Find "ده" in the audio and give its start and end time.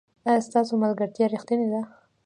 1.73-1.81